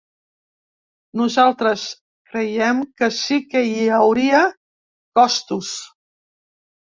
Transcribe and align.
Nosaltres 1.21 1.83
creiem 2.31 2.79
que 3.01 3.09
sí 3.19 3.37
que 3.51 3.63
hi 3.71 3.75
hauria 3.97 4.39
costos. 5.19 5.69